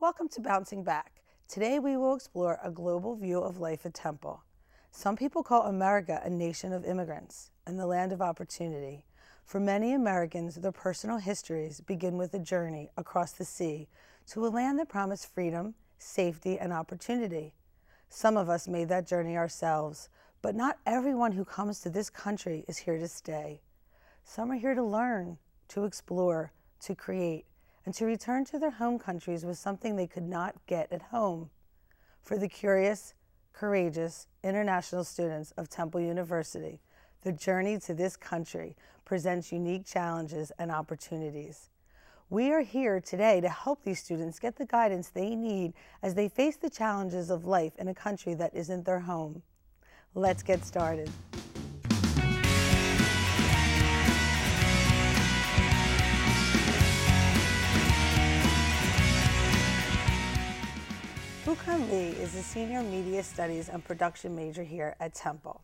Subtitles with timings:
[0.00, 1.22] Welcome to Bouncing Back.
[1.48, 4.42] Today we will explore a global view of life at Temple.
[4.90, 9.06] Some people call America a nation of immigrants and the land of opportunity.
[9.44, 13.88] For many Americans, their personal histories begin with a journey across the sea
[14.26, 17.54] to a land that promised freedom, safety, and opportunity.
[18.10, 20.08] Some of us made that journey ourselves,
[20.42, 23.62] but not everyone who comes to this country is here to stay.
[24.24, 25.38] Some are here to learn,
[25.68, 27.46] to explore, to create,
[27.84, 31.50] and to return to their home countries was something they could not get at home.
[32.22, 33.14] For the curious,
[33.52, 36.80] courageous international students of Temple University,
[37.22, 41.68] the journey to this country presents unique challenges and opportunities.
[42.30, 46.28] We are here today to help these students get the guidance they need as they
[46.28, 49.42] face the challenges of life in a country that isn't their home.
[50.14, 51.10] Let's get started.
[61.44, 65.60] Bukan Lee is a senior media studies and production major here at Temple.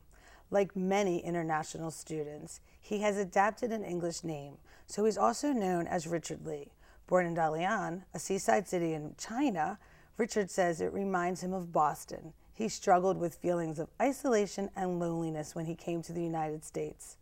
[0.50, 6.06] Like many international students, he has adapted an English name, so he's also known as
[6.06, 6.72] Richard Lee.
[7.06, 9.78] Born in Dalian, a seaside city in China,
[10.18, 12.34] Richard says it reminds him of Boston.
[12.52, 17.16] He struggled with feelings of isolation and loneliness when he came to the United States.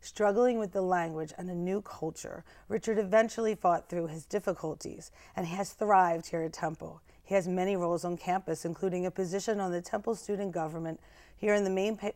[0.00, 5.46] Struggling with the language and a new culture, Richard eventually fought through his difficulties and
[5.46, 7.00] has thrived here at Temple.
[7.24, 11.00] He has many roles on campus, including a position on the Temple Student Government
[11.36, 12.10] here in the main pa-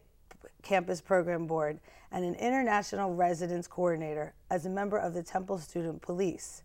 [0.63, 1.81] campus program board
[2.13, 6.63] and an international residence coordinator as a member of the Temple Student Police.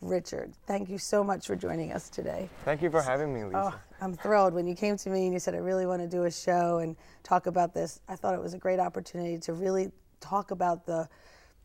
[0.00, 2.48] Richard, thank you so much for joining us today.
[2.64, 3.72] Thank you for having me, Lisa.
[3.74, 4.52] Oh, I'm thrilled.
[4.52, 6.78] When you came to me and you said, I really want to do a show
[6.78, 10.84] and talk about this, I thought it was a great opportunity to really talk about
[10.84, 11.08] the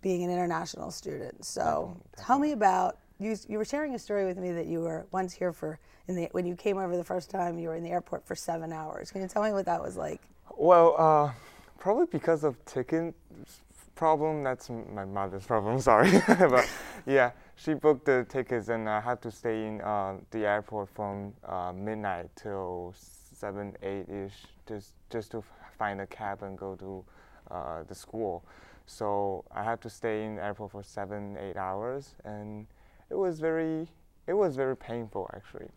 [0.02, 1.44] being an international student.
[1.44, 4.80] So Definitely, tell me about you, you were sharing a story with me that you
[4.82, 7.84] were once here for the when you came over the first time you were in
[7.84, 9.12] the airport for seven hours.
[9.12, 10.22] Can you tell me what that was like?
[10.58, 11.32] Well, uh,
[11.78, 13.14] probably because of ticket
[13.96, 14.44] problem.
[14.44, 15.80] That's my mother's problem.
[15.92, 16.68] Sorry, but
[17.06, 21.34] yeah, she booked the tickets and I had to stay in uh, the airport from
[21.46, 25.44] uh, midnight till seven, eight ish, just just to
[25.78, 27.04] find a cab and go to
[27.52, 28.44] uh, the school.
[28.86, 32.66] So I had to stay in the airport for seven, eight hours, and
[33.10, 33.88] it was very,
[34.28, 35.70] it was very painful actually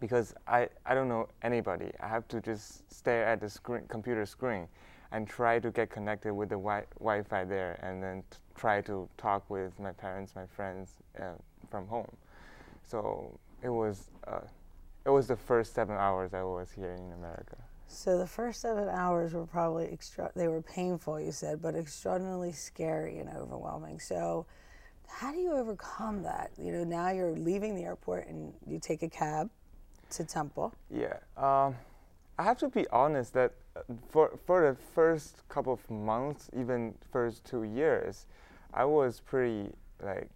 [0.00, 1.90] because I, I don't know anybody.
[2.00, 4.68] I have to just stare at the screen, computer screen
[5.10, 9.08] and try to get connected with the wi- Wi-Fi there and then t- try to
[9.16, 11.32] talk with my parents, my friends uh,
[11.70, 12.10] from home.
[12.82, 14.40] So it was, uh,
[15.04, 17.56] it was the first seven hours I was here in America.
[17.88, 20.30] So the first seven hours were probably extra.
[20.36, 23.98] They were painful, you said, but extraordinarily scary and overwhelming.
[23.98, 24.44] So,
[25.08, 26.50] how do you overcome that?
[26.56, 29.50] You know, now you're leaving the airport and you take a cab
[30.10, 30.74] to Temple.
[30.90, 31.74] Yeah, um,
[32.38, 36.94] I have to be honest that uh, for for the first couple of months, even
[37.10, 38.26] first two years,
[38.72, 39.70] I was pretty
[40.02, 40.28] like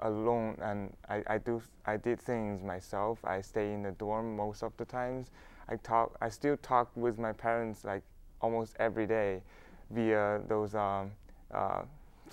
[0.00, 3.18] alone, and I, I do I did things myself.
[3.24, 5.30] I stay in the dorm most of the times.
[5.68, 8.02] I talk I still talk with my parents like
[8.40, 9.42] almost every day
[9.90, 11.12] via those um,
[11.52, 11.82] uh,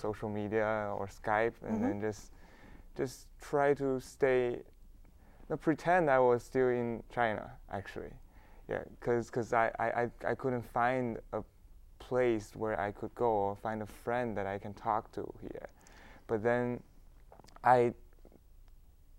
[0.01, 1.81] social media or Skype, and Mhm.
[1.83, 2.31] then just
[2.97, 4.63] just try to stay
[5.49, 8.13] no, pretend I was still in China, actually.
[8.69, 11.43] Yeah, because cause I, I, I- couldn't find a
[11.99, 15.67] place where I could go or find a friend that I can talk to here.
[16.27, 16.81] But then
[17.65, 17.93] I,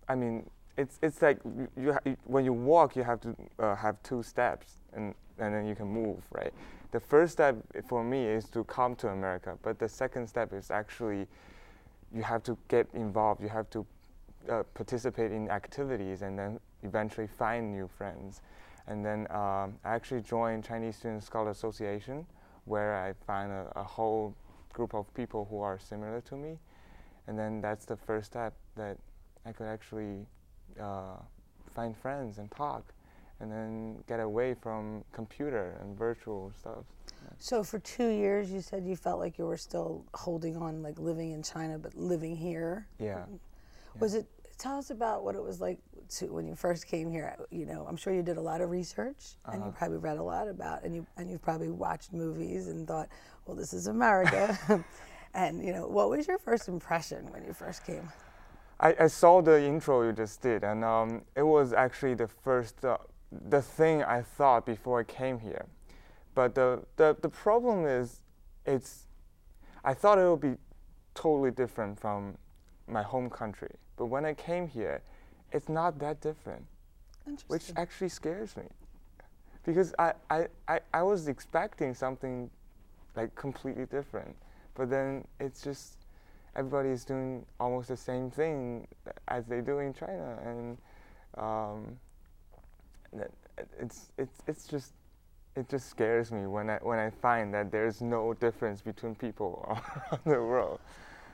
[0.09, 3.75] I mean, it's, it's like you, you, you, when you walk, you have to uh,
[3.75, 6.53] have two steps and, and then you can move, right?
[6.91, 7.55] The first step
[7.87, 11.27] for me is to come to America, but the second step is actually
[12.13, 13.85] you have to get involved, you have to
[14.49, 18.41] uh, participate in activities and then eventually find new friends.
[18.87, 22.25] And then um, I actually joined Chinese Student Scholar Association,
[22.65, 24.35] where I find a, a whole
[24.73, 26.59] group of people who are similar to me.
[27.27, 28.97] And then that's the first step that
[29.45, 30.25] I could actually
[30.79, 31.17] uh,
[31.73, 32.93] find friends and talk,
[33.43, 36.85] and then get away from computer and virtual stuff.
[37.39, 40.97] So for two years, you said you felt like you were still holding on, like
[40.97, 42.87] living in China, but living here.
[42.99, 43.25] Yeah.
[43.99, 44.25] Was it?
[44.57, 45.79] Tell us about what it was like
[46.17, 47.35] to, when you first came here.
[47.51, 49.77] You know, I'm sure you did a lot of research, and you Uh-huh.
[49.77, 53.09] probably read a lot about, and you and you've probably watched movies and thought,
[53.45, 54.57] well, this is America.
[55.33, 58.07] and you know, what was your first impression when you first came?
[58.79, 62.83] I, I saw the intro you just did, and um, it was actually the first,
[62.85, 62.97] uh,
[63.49, 65.65] the thing I thought before I came here.
[66.35, 68.21] But the, the, the problem is,
[68.65, 69.07] it's,
[69.83, 70.55] I thought it would be
[71.13, 72.37] totally different from
[72.87, 73.75] my home country.
[73.97, 75.01] But when I came here,
[75.51, 76.65] it's not that different,
[77.47, 78.63] which actually scares me.
[79.65, 82.49] Because I, I, I, I was expecting something
[83.15, 84.35] like completely different,
[84.75, 85.97] but then it's just
[86.55, 88.87] everybody is doing almost the same thing
[89.27, 90.77] as they do in China, and
[91.37, 91.99] um,
[93.79, 94.93] it's it's it's just
[95.55, 99.63] it just scares me when I when I find that there's no difference between people
[99.67, 100.79] around the world.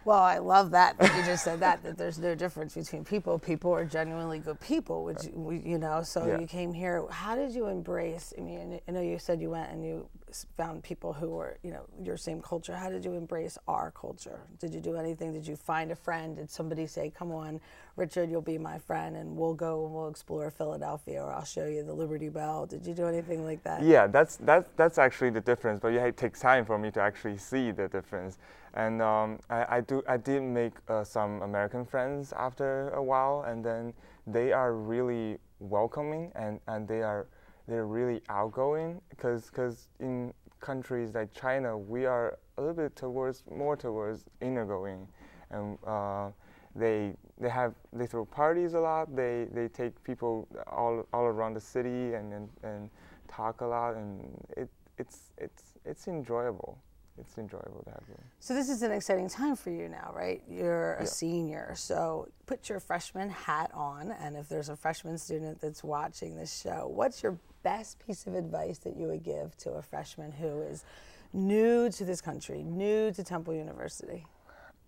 [0.06, 3.38] Well, I love that that you just said that that there's no difference between people.
[3.38, 6.04] People are genuinely good people, which you know.
[6.04, 6.40] So Yeah.
[6.40, 7.06] you came here.
[7.10, 8.34] How did you embrace?
[8.38, 10.08] I mean, I know you said you went and you
[10.58, 12.76] found people who were, you know, your same culture.
[12.76, 14.42] How did you embrace our culture?
[14.60, 15.34] Did you do anything?
[15.34, 16.36] Did you find a friend?
[16.36, 17.60] Did somebody say, "Come on,
[17.96, 21.66] Richard, you'll be my friend, and we'll go and we'll explore Philadelphia, or I'll show
[21.66, 22.66] you the Liberty Bell"?
[22.66, 23.84] Did you do anything like that?
[23.84, 25.80] Yeah, that's that's that's actually the difference.
[25.80, 28.38] But yeah, it takes time for me to actually see the difference.
[28.74, 33.46] And um, I, I do I did make uh, some American friends after a while,
[33.48, 33.94] and then
[34.28, 37.28] they are really welcoming and, and they are
[37.70, 43.44] they're really outgoing because because in countries like China we are a little bit towards
[43.50, 45.08] more towards inner-going,
[45.52, 46.30] and uh,
[46.76, 49.16] they they have they throw parties a lot.
[49.16, 52.90] They they take people all all around the city and and, and
[53.28, 54.22] talk a lot, and
[54.58, 56.78] it it's it's it's enjoyable.
[57.20, 58.22] It's enjoyable to have them.
[58.40, 60.42] So this is an exciting time for you now, right?
[60.50, 61.06] You're a Yeah.
[61.06, 66.36] senior, so put your freshman hat on, and if there's a freshman student that's watching
[66.36, 70.32] this show, what's your best piece of advice that you would give to a freshman
[70.32, 70.84] who is
[71.34, 74.26] new to this country, new to Temple University?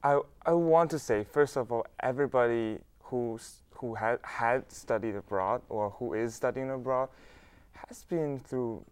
[0.04, 5.62] I, I want to say first of all, everybody who's who had had studied abroad
[5.70, 7.10] or who is studying abroad
[7.88, 8.86] has been through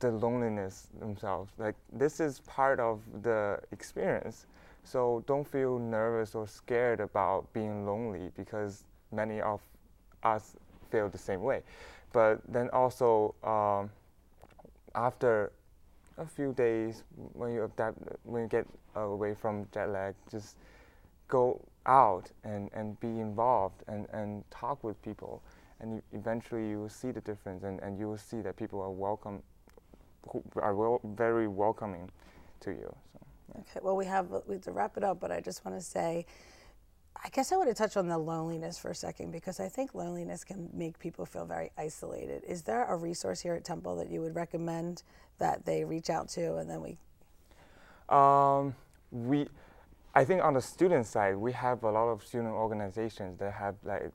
[0.00, 1.52] the loneliness themselves.
[1.58, 4.46] Like this is part of the experience.
[4.84, 9.60] So don't feel nervous or scared about being lonely because many of
[10.22, 10.54] us
[10.90, 11.62] feel the same way.
[12.12, 13.90] But then also um,
[14.94, 15.52] after
[16.18, 17.02] a few days
[17.34, 20.56] when you adapt when you get away from jet lag just
[21.28, 25.42] go out and, and be involved and, and talk with people
[25.80, 28.80] and you, eventually you will see the difference and, and you will see that people
[28.80, 29.42] are welcome
[30.30, 32.10] who are wel- very welcoming
[32.60, 33.26] to you so
[33.60, 35.82] Okay, well, we have, we have to wrap it up, but I just want to
[35.84, 36.26] say,
[37.24, 39.94] I guess I want to touch on the loneliness for a second because I think
[39.94, 42.42] loneliness can make people feel very isolated.
[42.46, 45.02] Is there a resource here at Temple that you would recommend
[45.38, 46.98] that they reach out to and then we
[48.14, 48.74] Um,
[49.10, 49.48] we,
[50.16, 53.74] I think on the student side, we have a lot of student organizations that have
[53.84, 54.10] like,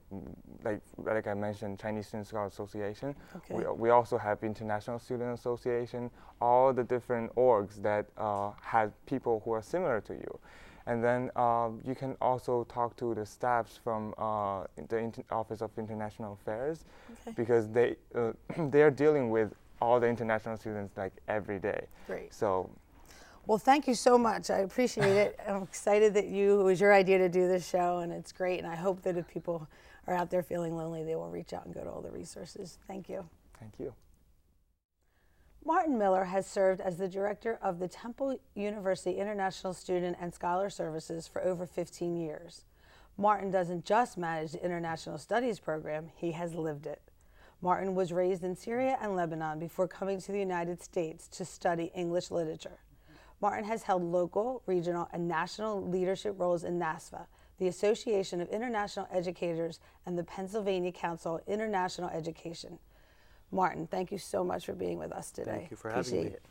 [0.64, 3.16] like, like I mentioned, Chinese Student Scholar Association.
[3.36, 3.54] Okay.
[3.54, 6.10] We, we also have International Student Association,
[6.42, 10.40] all the different orgs that uh, have people who are similar to you.
[10.88, 15.70] And then um, you can also talk to the staffs from uh, the Office of
[15.78, 16.84] International Affairs
[17.22, 17.34] Okay.
[17.38, 18.32] because they uh,
[18.72, 21.86] they are dealing with all the international students like every day.
[22.08, 22.34] Great.
[22.34, 22.72] So
[23.48, 24.50] Well, thank you so much.
[24.50, 25.40] I appreciate it.
[25.48, 28.60] I'm excited that you it was your idea to do this show, and it's great.
[28.60, 29.68] And I hope that if people
[30.08, 32.78] are out there feeling lonely, they will reach out and go to all the resources.
[32.88, 33.28] Thank you.
[33.60, 33.94] thank you.
[35.64, 40.72] Martin Miller has served as the director of the Temple University International Student and Scholar
[40.72, 42.66] Services for over 15 years.
[43.16, 47.02] Martin doesn't just manage the International Studies program, he has lived it.
[47.62, 51.92] Martin was raised in Syria and Lebanon before coming to the United States to study
[51.94, 52.80] English literature.
[53.42, 57.26] Martin has held local, regional, and national leadership roles in NAFSA,
[57.58, 62.78] the Association of International Educators, and the Pennsylvania Council on International Education.
[63.52, 65.52] Martin, thank you so much for being with us today.
[65.52, 66.36] Thank you for having Appreciate me.
[66.36, 66.42] it.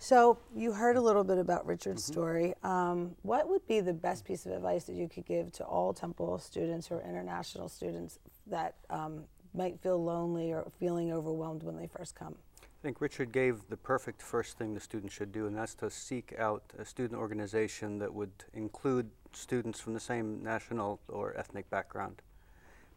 [0.00, 2.54] So, you heard a little bit about Richard's story.
[2.62, 5.92] Um, what would be the best piece of advice that you could give to all
[5.92, 11.88] Temple students or international students that um, might feel lonely or feeling overwhelmed when they
[11.88, 12.36] first come?
[12.78, 15.90] I think Richard gave the perfect first thing the student should do, and that's to
[15.90, 21.68] seek out a student organization that would include students from the same national or ethnic
[21.70, 22.22] background.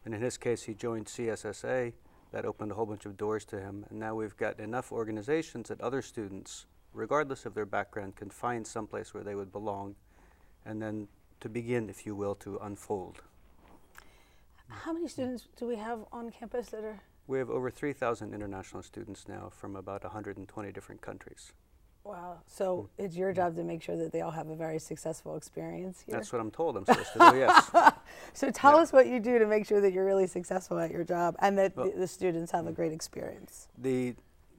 [0.04, 1.94] And in his case, he joined CSSA.
[2.30, 3.84] That opened a whole bunch of doors to him.
[3.90, 8.64] And now we've got enough organizations that other students, regardless of their background, can find
[8.64, 9.96] someplace where they would belong.
[10.64, 11.08] And then
[11.40, 13.20] to begin, if you will, to unfold.
[14.68, 17.00] How many students do we have on campus that are?
[17.32, 21.52] We have over 3,000 international students now from about 120 different countries.
[22.04, 22.40] Wow.
[22.46, 26.02] So it's your job to make sure that they all have a very successful experience
[26.04, 26.14] here.
[26.14, 27.70] That's what I'm told I'm supposed to do, yes.
[28.34, 28.82] so tell Yeah.
[28.82, 31.56] us what you do to make sure that you're really successful at your job and
[31.56, 33.68] that Well- the, the students have a great experience.
[33.78, 34.14] The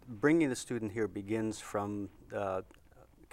[0.08, 2.64] bringing the student here begins from uh,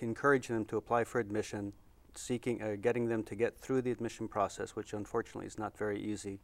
[0.01, 1.73] encouraging them to apply for admission,
[2.15, 5.99] seeking, uh, getting them to get through the admission process, which unfortunately is not very
[5.99, 6.41] easy.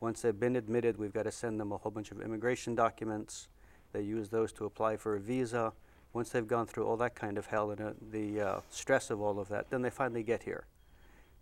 [0.00, 3.48] Once they've been admitted, we've got to send them a whole bunch of immigration documents.
[3.92, 5.72] They use those to apply for a visa.
[6.12, 9.20] Once they've gone through all that kind of hell and uh, the uh, stress of
[9.20, 10.64] all of that, then they finally get here.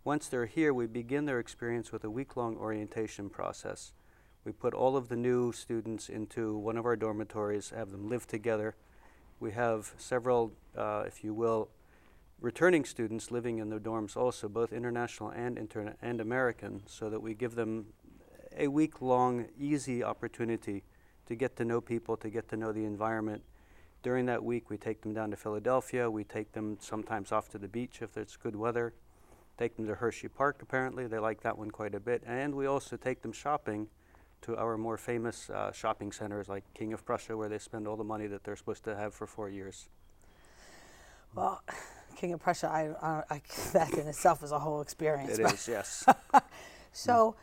[0.03, 3.93] Once they're here, we begin their experience with a week-long orientation process.
[4.43, 8.27] We put all of the new students into one of our dormitories, have them live
[8.27, 8.75] together.
[9.39, 11.69] We have several, uh, if you will,
[12.41, 17.21] returning students living in the dorms also, both international and, interna- and American, so that
[17.21, 17.87] we give them
[18.59, 20.83] a week-long, easy opportunity
[21.25, 23.41] to get to know people, to get to know the environment.
[24.03, 26.09] During that week, we take them down to Philadelphia.
[26.09, 28.93] We take them sometimes off to the beach if it's good weather.
[29.57, 31.07] Take them to Hershey Park, apparently.
[31.07, 32.23] They like that one quite a bit.
[32.25, 33.87] And we also take them shopping
[34.41, 37.97] to our more famous uh, shopping centers like King of Prussia, where they spend all
[37.97, 39.89] the money that they're supposed to have for four years.
[41.35, 41.61] Well,
[42.15, 43.41] King of Prussia, I, I, I,
[43.73, 45.37] that in itself is a whole experience.
[45.37, 46.05] It is, yes.
[46.91, 47.35] so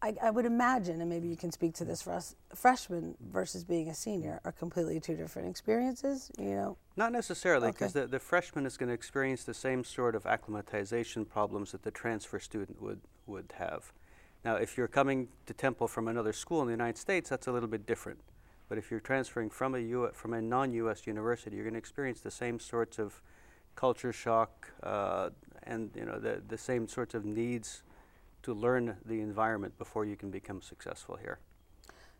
[0.00, 3.64] I, I, would imagine, and maybe you can speak to this for us, freshman versus
[3.64, 6.76] being a senior are completely two different experiences, you know?
[6.96, 8.04] Not necessarily, because okay.
[8.04, 11.90] the, the freshman is going to experience the same sort of acclimatization problems that the
[11.90, 13.92] transfer student would, would have.
[14.44, 17.52] Now, if you're coming to Temple from another school in the United States, that's a
[17.52, 18.20] little bit different.
[18.68, 21.06] But if you're transferring from a, U- from a non-U.S.
[21.06, 23.20] university, you're going to experience the same sorts of
[23.74, 25.30] culture shock uh,
[25.62, 27.82] and you know the, the same sorts of needs
[28.42, 31.38] to learn the environment before you can become successful here.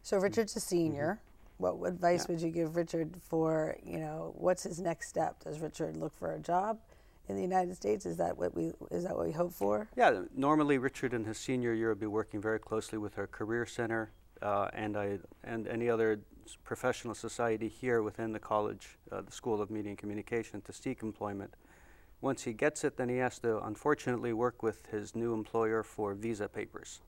[0.02, 1.20] So Richard's a senior.
[1.60, 1.78] Mm-hmm.
[1.78, 2.34] What advice yeah.
[2.34, 5.42] would you give Richard for, you know, what's his next step?
[5.42, 6.78] Does Richard look for a job
[7.28, 8.06] in the United States?
[8.06, 9.88] Is that what we is that what we hope for?
[9.96, 13.66] Yeah, normally Richard in his senior year will be working very closely with our career
[13.66, 16.20] center uh, and I and any other
[16.64, 21.02] professional society here within the college, uh, the School of Media and Communication, to seek
[21.02, 21.52] employment.
[22.20, 26.14] Once he gets it, then he has to unfortunately work with his new employer for
[26.14, 27.00] visa papers.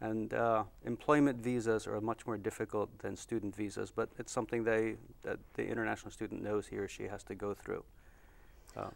[0.00, 4.96] And uh, employment visas are much more difficult than student visas, but it's something they,
[5.22, 7.84] that the international student knows he or she has to go through.
[8.76, 8.88] Uh,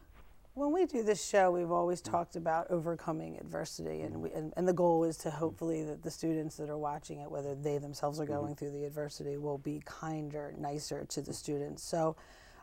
[0.55, 2.13] when we do this show, we've always mm-hmm.
[2.13, 6.11] talked about overcoming adversity, and, we, and, and, the goal is to hopefully that the
[6.11, 8.55] students that are watching it, whether they themselves are going mm-hmm.
[8.55, 11.83] through the adversity, will be kinder, nicer to the students.
[11.83, 12.17] So,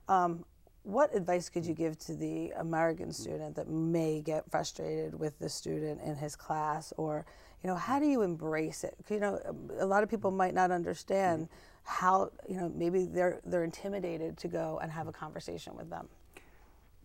[0.10, 0.44] um,
[0.84, 5.50] what advice could you give to the American student that may get frustrated with the
[5.50, 7.26] student in his class, or
[7.64, 8.96] you know, how do you embrace it?
[9.10, 9.40] You know,
[9.80, 11.48] a lot of people might not understand
[11.84, 16.08] how you know maybe they're they're intimidated to go and have a conversation with them.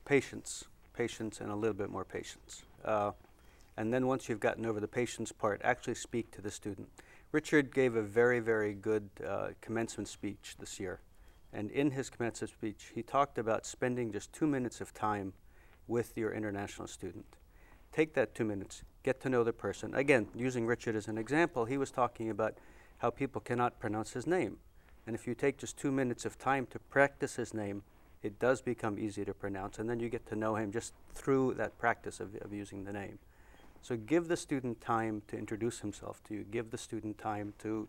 [0.05, 2.65] Patience, patience, and a little bit more patience.
[2.85, 3.13] Uh,
[3.77, 6.89] and then once you've gotten over the patience part, actually speak to the student.
[7.31, 11.01] Richard gave a very, very good uh, commencement speech this year.
[11.53, 15.33] And in his commencement speech, he talked about spending just two minutes of time
[15.87, 17.37] with your international student.
[17.93, 19.95] Take that two minutes, get to know the person.
[19.95, 22.59] Again, using Richard as an example, he was talking about
[22.99, 24.59] how people cannot pronounce his name.
[25.07, 27.83] And if you take just two minutes of time to practice his name,
[28.23, 31.55] it does become easy to pronounce, and then you get to know him just through
[31.55, 33.19] that practice of, of using the name.
[33.81, 36.45] So give the student time to introduce himself to you.
[36.51, 37.89] Give the student time to,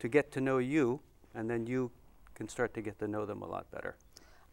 [0.00, 1.00] to get to know you,
[1.34, 1.92] and then you
[2.38, 3.96] can start to get to know them a lot better.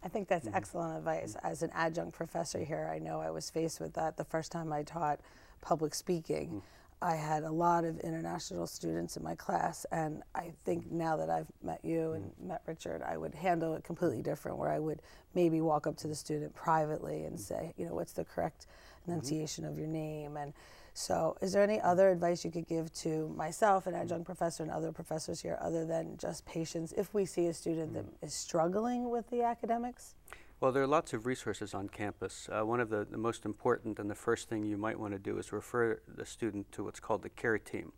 [0.04, 0.58] I think that's mm-hmm.
[0.58, 1.36] excellent advice.
[1.44, 4.74] As an adjunct professor here, I know I was faced with that the first time
[4.74, 5.20] I taught
[5.62, 6.48] public speaking.
[6.48, 6.60] Mm-hmm.
[7.02, 11.30] I had a lot of international students in my class, and I think now that
[11.30, 12.48] I've met you and mm-hmm.
[12.50, 14.58] met Richard, I would handle it completely different.
[14.58, 15.02] Where I would
[15.34, 17.54] maybe walk up to the student privately and mm-hmm.
[17.54, 19.12] say, you know, what's the correct mm-hmm.
[19.12, 20.54] enunciation of your name, and
[20.98, 24.72] so, is there any other advice you could give to myself, an adjunct professor, and
[24.72, 29.10] other professors here, other than just patience if we see a student that is struggling
[29.10, 30.16] with the academics?
[30.62, 32.48] Well, there are lots of resources on campus.
[32.50, 35.20] Uh, one of the, the, most important and the first thing you might want to
[35.20, 37.92] do is refer the student to what's called the CARE team.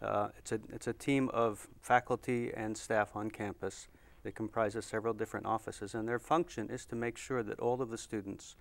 [0.00, 3.88] Uh, it's, a, it's a team of faculty and staff on campus
[4.22, 7.90] that comprises several different offices, and their function is to make sure that all of
[7.90, 8.56] the students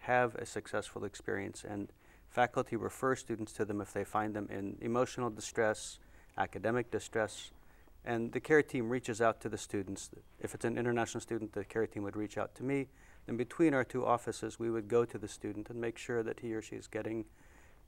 [0.00, 1.90] have a successful experience and
[2.36, 5.98] Faculty refer students to them if they find them in emotional distress,
[6.36, 7.50] academic distress,
[8.04, 10.10] and the care team reaches out to the students.
[10.38, 12.88] If it's an international student, the care team would reach out to me.
[13.26, 16.40] And between our two offices, we would go to the student and make sure that
[16.40, 17.24] he or she is getting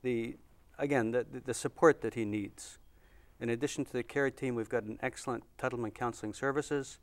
[0.01, 0.35] the,
[0.79, 2.79] again, the, the support that he needs.
[3.39, 6.97] In addition to the care team, we've got an excellent Tuttleman Counseling Services.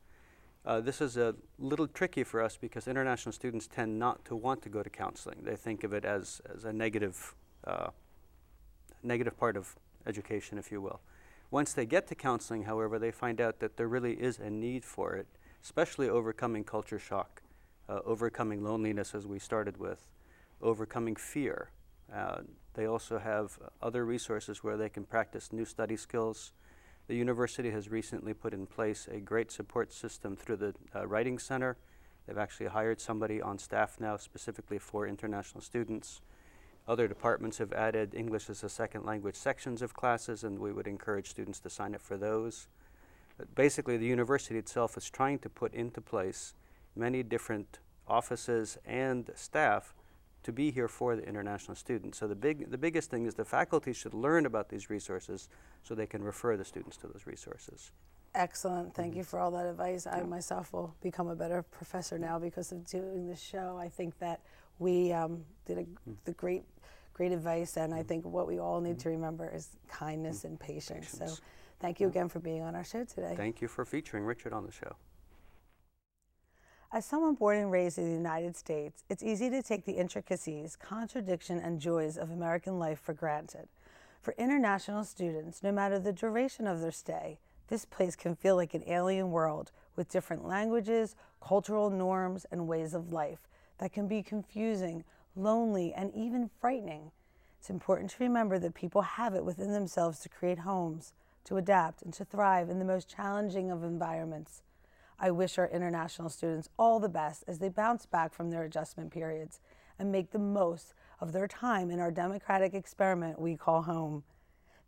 [0.66, 4.62] Uh, this is a little tricky for us because international students tend not to want
[4.62, 5.38] to go to counseling.
[5.44, 7.90] They think of it as, as a negative, uh,
[9.04, 11.00] negative part of education, if you will.
[11.52, 14.84] Once they get to counseling, however, they find out that there really is a need
[14.84, 15.28] for it,
[15.62, 17.42] especially overcoming culture shock,
[17.88, 20.08] uh, overcoming loneliness, as we started with,
[20.60, 21.70] overcoming fear.
[22.12, 22.38] Uh,
[22.74, 26.52] they also have other resources where they can practice new study skills.
[27.08, 31.38] The university has recently put in place a great support system through the uh, Writing
[31.38, 31.76] Center.
[32.26, 36.20] They've actually hired somebody on staff now specifically for international students.
[36.88, 40.88] Other departments have added English as a second language sections of classes, and we would
[40.88, 42.66] encourage students to sign up for those.
[43.38, 46.54] But basically, the university itself is trying to put into place
[46.96, 49.94] many different offices and staff
[50.46, 52.18] to be here for the international students.
[52.18, 55.48] So the, big, the biggest thing is the faculty should learn about these resources
[55.82, 57.90] so they can refer the students to those resources.
[58.32, 58.94] Excellent.
[58.94, 60.06] Thank you for all that advice.
[60.06, 63.76] I myself will become a better professor now because of doing this show.
[63.76, 64.40] I think that
[64.78, 66.14] we um, did a, mm.
[66.24, 66.62] the great,
[67.12, 68.06] great advice, and I mm.
[68.06, 69.02] think what we all need mm.
[69.02, 71.12] to remember is kindness and patience.
[71.12, 71.38] patience.
[71.38, 71.42] So,
[71.80, 73.34] thank you again for being on our show today.
[73.36, 74.94] Thank you for featuring Richard on the show.
[76.92, 80.76] As someone born and raised in the United States, it's easy to take the intricacies,
[80.76, 83.66] contradiction, and joys of American life for granted.
[84.22, 87.38] For international students, no matter the duration of their stay,
[87.68, 92.94] this place can feel like an alien world with different languages, cultural norms, and ways
[92.94, 95.02] of life that can be confusing,
[95.34, 97.10] lonely, and even frightening.
[97.58, 101.12] It's important to remember that people have it within themselves to create homes,
[101.44, 104.62] to adapt, and to thrive in the most challenging of environments.
[105.18, 109.10] I wish our international students all the best as they bounce back from their adjustment
[109.10, 109.60] periods
[109.98, 114.24] and make the most of their time in our democratic experiment we call home.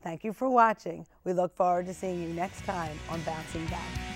[0.02, 1.06] Thank you for watching.
[1.24, 4.07] We look forward to seeing you next time on Bouncing Back.